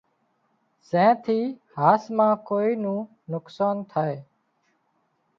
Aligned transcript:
زين 0.89 1.11
ٿي 1.25 1.39
هاس 1.77 2.03
مان 2.17 2.33
ڪوئي 2.47 2.71
نُون 2.83 2.99
نقصان 3.33 3.75
ٿائي 3.91 4.17